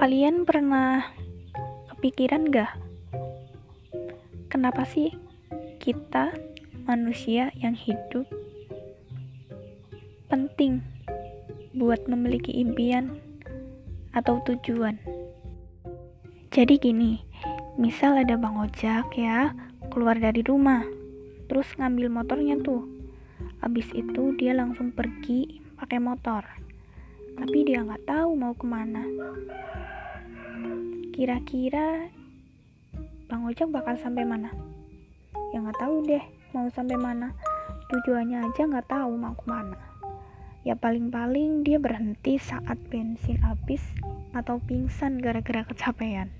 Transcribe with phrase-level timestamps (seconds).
[0.00, 1.12] Kalian pernah
[1.92, 2.72] kepikiran gak?
[4.48, 5.12] Kenapa sih
[5.76, 6.32] kita
[6.88, 8.24] manusia yang hidup
[10.32, 10.80] penting
[11.76, 13.20] buat memiliki impian
[14.16, 14.96] atau tujuan?
[16.48, 17.20] Jadi gini,
[17.76, 19.52] misal ada Bang Ojak ya,
[19.92, 20.80] keluar dari rumah,
[21.44, 22.88] terus ngambil motornya tuh.
[23.60, 26.69] Abis itu dia langsung pergi pakai motor
[27.36, 29.02] tapi dia nggak tahu mau ke mana.
[31.14, 32.08] Kira-kira
[33.30, 34.50] Bang Ojek bakal sampai mana?
[35.54, 37.30] Ya nggak tahu deh mau sampai mana.
[37.90, 39.78] Tujuannya aja nggak tahu mau ke mana.
[40.66, 43.80] Ya paling-paling dia berhenti saat bensin habis
[44.34, 46.30] atau pingsan gara-gara kecapean.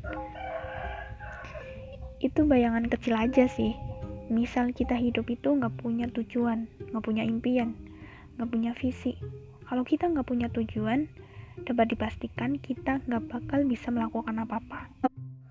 [2.20, 3.72] Itu bayangan kecil aja sih.
[4.30, 7.74] Misal kita hidup itu nggak punya tujuan, nggak punya impian,
[8.38, 9.18] nggak punya visi,
[9.70, 11.06] kalau kita nggak punya tujuan,
[11.62, 14.90] dapat dipastikan kita nggak bakal bisa melakukan apa-apa.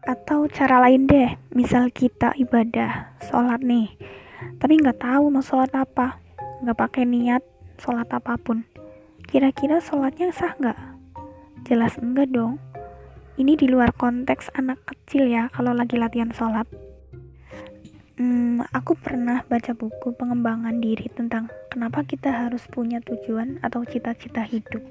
[0.03, 3.87] Atau cara lain deh, misal kita ibadah, sholat nih,
[4.59, 6.19] tapi nggak tahu mau sholat apa,
[6.59, 7.39] nggak pakai niat
[7.79, 8.67] sholat apa pun.
[9.23, 10.79] Kira-kira sholatnya sah nggak?
[11.63, 12.59] Jelas enggak dong.
[13.39, 16.67] Ini di luar konteks anak kecil ya, kalau lagi latihan sholat.
[18.69, 24.85] Aku pernah baca buku pengembangan diri tentang kenapa kita harus punya tujuan atau cita-cita hidup.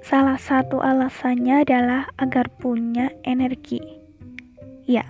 [0.00, 3.84] Salah satu alasannya adalah agar punya energi.
[4.88, 5.04] Ya,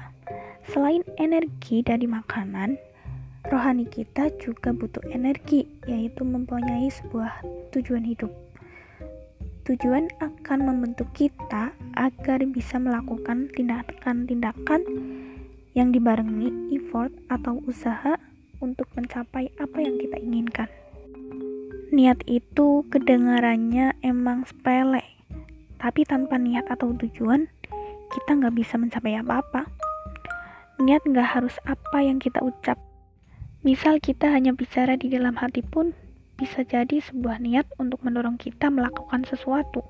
[0.67, 2.83] selain energi dari makanan,
[3.47, 7.31] rohani kita juga butuh energi, yaitu mempunyai sebuah
[7.79, 8.35] tujuan hidup.
[9.71, 14.83] Tujuan akan membentuk kita agar bisa melakukan tindakan-tindakan
[15.75, 18.15] yang dibarengi effort atau usaha
[18.63, 20.71] untuk mencapai apa yang kita inginkan.
[21.95, 25.03] Niat itu kedengarannya emang sepele,
[25.79, 27.47] tapi tanpa niat atau tujuan,
[28.11, 29.67] kita nggak bisa mencapai apa-apa.
[30.83, 32.79] Niat nggak harus apa yang kita ucap.
[33.63, 35.95] Misal kita hanya bicara di dalam hati pun,
[36.35, 39.87] bisa jadi sebuah niat untuk mendorong kita melakukan sesuatu.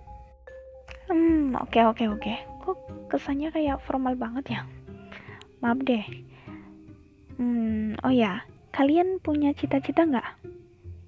[1.08, 2.20] Hmm, oke okay, oke okay, oke.
[2.20, 2.36] Okay.
[2.64, 2.78] Kok
[3.12, 4.60] kesannya kayak formal banget ya?
[5.64, 6.04] Maaf deh.
[7.40, 8.44] Hmm, oh ya,
[8.76, 10.44] kalian punya cita-cita nggak?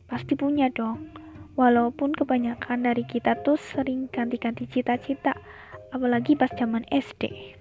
[0.08, 1.12] Pasti punya dong.
[1.60, 5.36] Walaupun kebanyakan dari kita tuh sering ganti-ganti cita-cita,
[5.92, 7.52] apalagi pas zaman SD.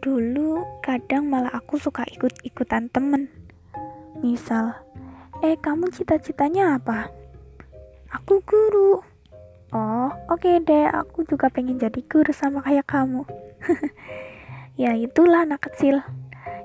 [0.00, 3.28] Dulu kadang malah aku suka ikut-ikutan temen.
[4.24, 4.72] Misal,
[5.44, 7.12] eh kamu cita-citanya apa?
[8.16, 9.04] Aku guru.
[9.76, 13.28] Oh, oke okay deh, aku juga pengen jadi guru sama kayak kamu.
[14.74, 16.02] ya itulah anak kecil.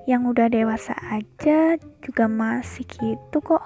[0.09, 3.62] Yang udah dewasa aja juga masih gitu kok.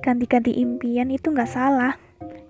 [0.00, 1.98] Ganti-ganti impian itu nggak salah.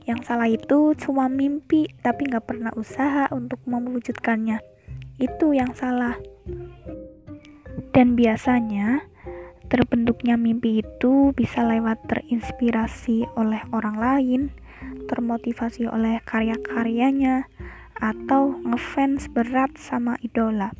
[0.05, 4.61] Yang salah itu cuma mimpi tapi nggak pernah usaha untuk mewujudkannya.
[5.17, 6.21] Itu yang salah.
[7.97, 9.09] Dan biasanya
[9.73, 14.43] terbentuknya mimpi itu bisa lewat terinspirasi oleh orang lain
[15.09, 17.49] termotivasi oleh karya-karyanya
[18.03, 20.75] atau ngefans berat sama idola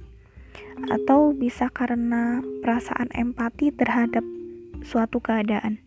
[0.91, 4.23] atau bisa karena perasaan empati terhadap
[4.83, 5.79] suatu keadaan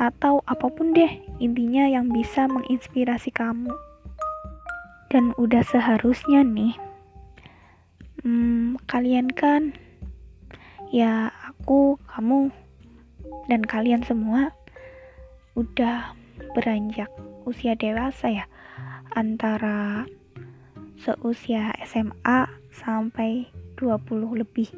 [0.00, 3.68] atau apa pun deh intinya yang bisa menginspirasi kamu.
[5.10, 6.78] Dan udah seharusnya nih
[8.22, 9.74] hmm, kalian kan
[10.94, 12.54] ya aku kamu
[13.50, 14.54] dan kalian semua
[15.58, 16.14] udah
[16.54, 17.10] beranjak
[17.42, 18.46] usia dewasa ya
[19.18, 20.06] antara
[21.00, 23.48] seusia SMA sampai
[23.80, 24.68] 20 lebih.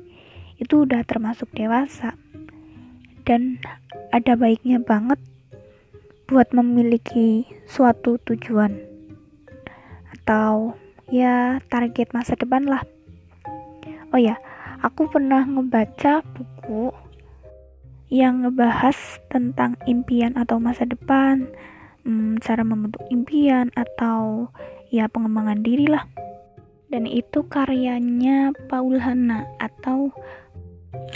[0.55, 2.15] Itu udah termasuk dewasa.
[3.27, 3.59] Dan
[4.15, 5.19] ada baiknya banget
[6.31, 8.79] buat memiliki suatu tujuan.
[10.15, 10.79] Atau
[11.11, 12.87] ya target masa depan lah.
[14.15, 14.39] Oh ya
[14.79, 16.95] aku pernah ngebaca buku
[18.13, 18.97] yang ngebahas
[19.33, 21.51] tentang impian atau masa depan.
[22.03, 24.51] Hmm, cara membentuk impian atau
[24.93, 26.05] ya pengembangan diri lah
[26.93, 30.13] dan itu karyanya Paul Hanna atau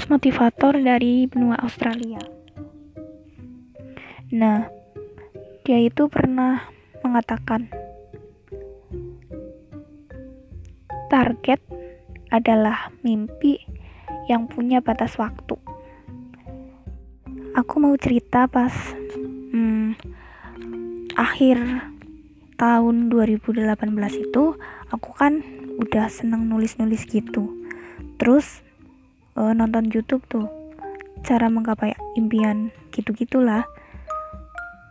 [0.08, 2.18] motivator dari benua Australia
[4.32, 4.66] nah
[5.62, 6.64] dia itu pernah
[7.04, 7.68] mengatakan
[11.06, 11.62] target
[12.34, 13.62] adalah mimpi
[14.26, 15.54] yang punya batas waktu.
[17.56, 18.74] Aku mau cerita pas
[19.54, 19.96] hmm,
[21.16, 21.56] akhir
[22.56, 23.68] tahun 2018
[24.16, 24.44] itu
[24.88, 25.44] aku kan
[25.76, 27.52] udah seneng nulis-nulis gitu.
[28.16, 28.64] Terus
[29.36, 30.48] uh, nonton YouTube tuh
[31.24, 33.68] cara menggapai impian gitu-gitulah.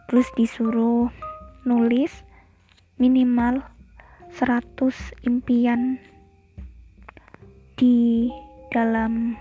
[0.06, 1.10] Terus disuruh
[1.66, 2.14] nulis
[3.02, 3.66] minimal
[4.38, 5.98] 100 impian
[7.76, 8.30] di
[8.70, 9.36] dalam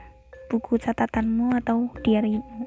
[0.49, 2.67] buku catatanmu atau diarimu.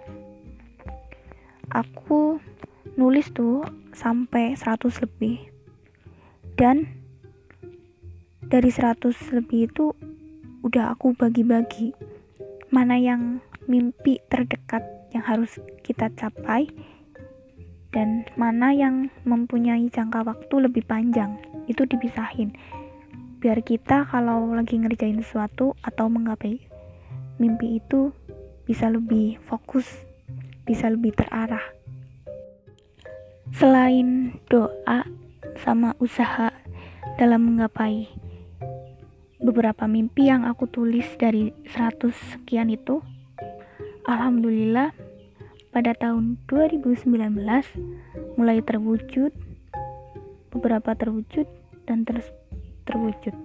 [1.71, 2.39] Aku
[2.97, 3.63] nulis tuh
[3.93, 5.37] sampai 100 lebih.
[6.57, 6.89] Dan
[8.41, 9.93] dari 100 lebih itu
[10.65, 11.93] udah aku bagi-bagi
[12.73, 13.39] mana yang
[13.69, 14.81] mimpi terdekat
[15.13, 16.67] yang harus kita capai
[17.95, 21.37] dan mana yang mempunyai jangka waktu lebih panjang.
[21.69, 22.57] Itu dipisahin.
[23.37, 26.57] Biar kita kalau lagi ngerjain sesuatu atau menggapai
[27.37, 28.09] mimpi itu
[28.65, 29.85] bisa lebih fokus
[30.67, 31.76] bisa lebih terarah
[33.55, 35.07] selain doa
[35.63, 36.51] sama usaha
[37.15, 38.09] dalam menggapai
[39.41, 42.99] beberapa mimpi yang aku tulis dari 100 sekian itu
[44.07, 44.95] Alhamdulillah
[45.71, 47.11] pada tahun 2019
[48.39, 49.31] mulai terwujud
[50.49, 51.45] beberapa terwujud
[51.85, 52.25] dan terus
[52.87, 53.35] terwujud.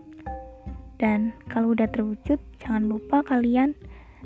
[1.02, 3.74] Dan kalau udah terwujud jangan lupa kalian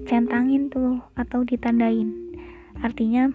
[0.05, 2.13] centangin tuh atau ditandain.
[2.85, 3.33] Artinya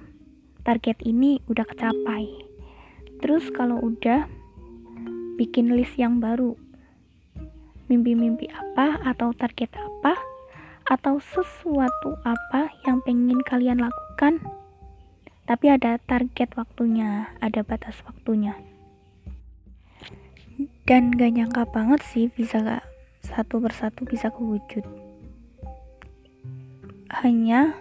[0.62, 2.30] target ini udah kecapai.
[3.22, 4.26] Terus kalau udah
[5.38, 6.58] bikin list yang baru.
[7.90, 10.16] Mimpi-mimpi apa atau target apa
[10.88, 14.40] atau sesuatu apa yang pengen kalian lakukan?
[15.50, 18.56] Tapi ada target waktunya ada batas waktunya.
[20.86, 22.86] Dan gak nyangka banget sih bisa gak
[23.22, 24.86] satu persatu bisa kewujud.
[27.12, 27.76] Hanya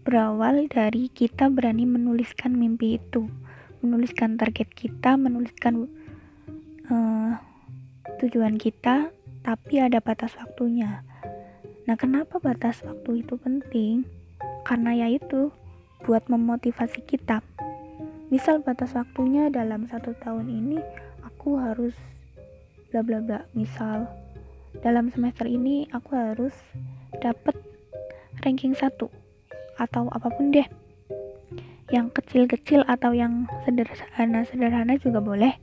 [0.00, 3.28] berawal dari kita berani menuliskan mimpi itu,
[3.84, 5.88] menuliskan target kita, menuliskan
[6.88, 7.36] uh,
[8.24, 9.12] tujuan kita,
[9.44, 11.04] tapi ada batas waktunya.
[11.84, 14.08] Nah, kenapa batas waktu itu penting?
[14.64, 15.52] Karena yaitu
[16.04, 17.44] buat memotivasi kita.
[18.32, 20.78] Misal batas waktunya dalam satu tahun ini
[21.26, 21.96] aku harus
[22.88, 23.44] bla bla bla.
[23.52, 24.06] Misal
[24.80, 26.54] dalam semester ini aku harus
[27.18, 27.58] dapat
[28.40, 29.19] ranking satu
[29.80, 30.68] atau apa pun deh.
[31.88, 35.56] Yang kecil-kecil atau yang sederhana-sederhana juga boleh.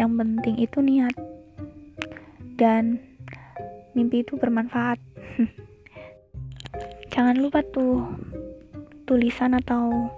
[0.00, 1.14] Yang penting itu niat.
[2.56, 2.98] Dan
[3.92, 4.98] mimpi itu bermanfaat.
[7.12, 8.08] Jangan lupa tuh
[9.04, 10.08] tulisan atau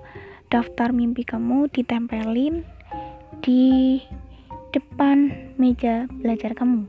[0.46, 2.62] daftar mimpi kamu ditempelin
[3.42, 3.98] di
[4.70, 6.86] depan meja belajar kamu.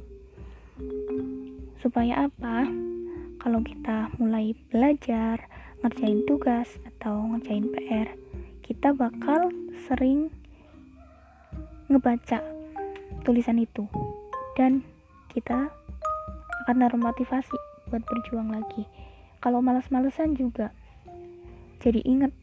[1.82, 2.70] Supaya apa?
[3.42, 5.45] Kalau kita mulai belajar
[5.86, 8.10] ngerjain tugas atau ngerjain PR
[8.66, 9.54] kita bakal
[9.86, 10.34] sering
[11.86, 12.42] ngebaca
[13.22, 13.86] tulisan itu.
[14.58, 14.82] Dan
[15.30, 15.70] kita
[16.66, 17.54] akan termotivasi
[17.94, 18.90] buat berjuang lagi.
[19.38, 20.74] Kalau males-malesan juga
[21.78, 22.34] jadi inget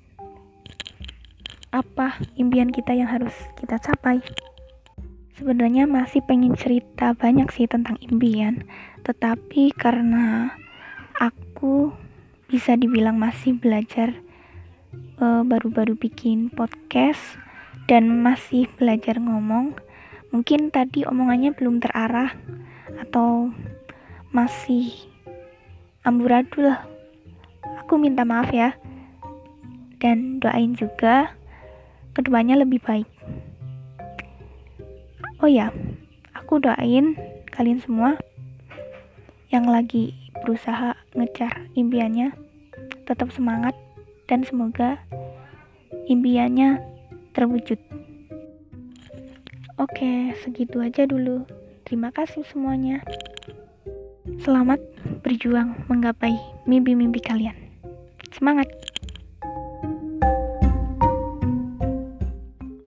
[1.74, 4.22] apa impian kita yang harus kita capai.
[5.34, 8.62] Sebenarnya masih pengen cerita banyak sih tentang impian
[9.02, 10.54] tetapi karena
[11.18, 11.90] aku
[12.52, 14.12] bisa dibilang masih belajar
[15.16, 17.40] eh, baru-baru uh, bikin podcast
[17.88, 19.72] dan masih belajar ngomong.
[20.36, 22.36] Mungkin tadi omongannya belum terarah
[23.00, 23.48] atau
[24.36, 24.92] masih
[26.04, 26.76] amburadul
[27.80, 28.76] aku minta maaf ya.
[29.96, 31.32] Dan doain juga
[32.12, 33.08] ke depannya lebih baik.
[35.40, 35.72] Oh ya
[36.36, 37.16] aku doain
[37.48, 38.20] kalian semua
[39.48, 40.12] yang lagi
[40.44, 42.41] berusaha ngejar impiannya
[43.04, 43.74] tetap semangat
[44.30, 44.98] dan semoga
[46.06, 46.80] impiannya
[47.32, 47.78] terwujud.
[49.80, 51.48] Oke segitu aja dulu.
[51.82, 53.02] Terima kasih semuanya.
[54.42, 54.78] Selamat
[55.26, 57.56] berjuang menggapai mimpi-mimpi kalian.
[58.30, 58.70] Semangat